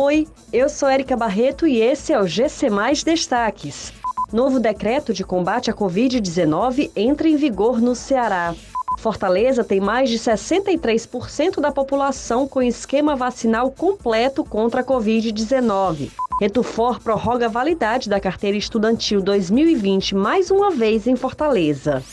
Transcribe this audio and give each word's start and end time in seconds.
Oi, 0.00 0.28
eu 0.52 0.68
sou 0.68 0.88
Erika 0.88 1.16
Barreto 1.16 1.66
e 1.66 1.80
esse 1.80 2.12
é 2.12 2.20
o 2.20 2.24
GC 2.24 2.70
Mais 2.70 3.02
Destaques. 3.02 3.92
Novo 4.32 4.60
decreto 4.60 5.12
de 5.12 5.24
combate 5.24 5.72
à 5.72 5.74
Covid-19 5.74 6.92
entra 6.94 7.28
em 7.28 7.34
vigor 7.34 7.80
no 7.80 7.96
Ceará. 7.96 8.54
Fortaleza 9.00 9.64
tem 9.64 9.80
mais 9.80 10.08
de 10.08 10.16
63% 10.16 11.58
da 11.58 11.72
população 11.72 12.46
com 12.46 12.62
esquema 12.62 13.16
vacinal 13.16 13.72
completo 13.72 14.44
contra 14.44 14.82
a 14.82 14.84
Covid-19. 14.84 16.12
Retufor 16.40 17.00
prorroga 17.00 17.46
a 17.46 17.48
validade 17.48 18.08
da 18.08 18.20
carteira 18.20 18.56
estudantil 18.56 19.20
2020 19.20 20.14
mais 20.14 20.48
uma 20.48 20.70
vez 20.70 21.08
em 21.08 21.16
Fortaleza. 21.16 22.04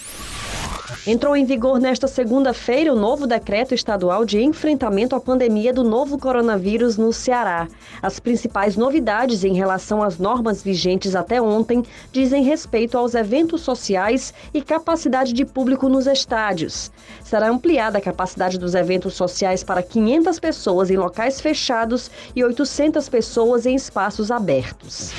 Entrou 1.07 1.35
em 1.37 1.45
vigor 1.45 1.79
nesta 1.79 2.07
segunda-feira 2.07 2.91
o 2.91 2.95
novo 2.95 3.27
decreto 3.27 3.75
estadual 3.75 4.25
de 4.25 4.41
enfrentamento 4.41 5.15
à 5.15 5.19
pandemia 5.19 5.71
do 5.71 5.83
novo 5.83 6.17
coronavírus 6.17 6.97
no 6.97 7.13
Ceará. 7.13 7.67
As 8.01 8.19
principais 8.19 8.75
novidades 8.75 9.43
em 9.43 9.53
relação 9.53 10.01
às 10.01 10.17
normas 10.17 10.63
vigentes 10.63 11.15
até 11.15 11.39
ontem 11.39 11.83
dizem 12.11 12.43
respeito 12.43 12.97
aos 12.97 13.13
eventos 13.13 13.61
sociais 13.61 14.33
e 14.51 14.63
capacidade 14.63 15.31
de 15.31 15.45
público 15.45 15.87
nos 15.87 16.07
estádios. 16.07 16.91
Será 17.23 17.49
ampliada 17.49 17.99
a 17.99 18.01
capacidade 18.01 18.57
dos 18.57 18.73
eventos 18.73 19.13
sociais 19.13 19.63
para 19.63 19.83
500 19.83 20.39
pessoas 20.39 20.89
em 20.89 20.97
locais 20.97 21.39
fechados 21.39 22.09
e 22.35 22.43
800 22.43 23.07
pessoas 23.09 23.67
em 23.67 23.75
espaços 23.75 24.31
abertos. 24.31 25.13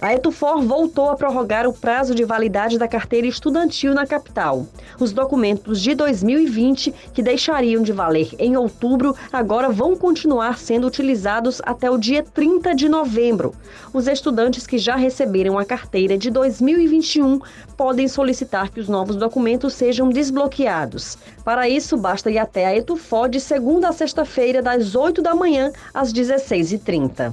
A 0.02 0.12
Etufor 0.14 0.60
voltou 0.62 1.10
a 1.10 1.16
prorrogar 1.16 1.64
o 1.64 1.72
prazo 1.72 2.12
de 2.12 2.24
validade 2.24 2.76
da 2.76 2.88
carteira 2.88 3.24
estudantil 3.24 3.94
na 3.94 4.04
capital. 4.04 4.66
Os 4.98 5.12
documentos 5.12 5.80
de 5.80 5.94
2020, 5.94 6.92
que 7.14 7.22
deixariam 7.22 7.84
de 7.84 7.92
valer 7.92 8.30
em 8.36 8.56
outubro, 8.56 9.14
agora 9.32 9.68
vão 9.68 9.94
continuar 9.94 10.58
sendo 10.58 10.88
utilizados 10.88 11.62
até 11.64 11.88
o 11.88 11.96
dia 11.96 12.20
30 12.20 12.74
de 12.74 12.88
novembro. 12.88 13.54
Os 13.94 14.08
estudantes 14.08 14.66
que 14.66 14.76
já 14.76 14.96
receberam 14.96 15.56
a 15.56 15.64
carteira 15.64 16.18
de 16.18 16.32
2021 16.32 17.38
podem 17.76 18.08
solicitar 18.08 18.70
que 18.70 18.80
os 18.80 18.88
novos 18.88 19.14
documentos 19.14 19.72
sejam 19.72 20.08
desbloqueados. 20.08 21.16
Para 21.44 21.68
isso, 21.68 21.96
basta 21.96 22.28
ir 22.28 22.38
até 22.38 22.66
a 22.66 22.76
Etufor 22.76 23.28
de 23.28 23.38
segunda 23.38 23.90
a 23.90 23.92
sexta-feira, 23.92 24.60
das 24.60 24.96
8 24.96 25.22
da 25.22 25.32
manhã 25.32 25.70
às 25.94 26.12
16h30. 26.12 27.32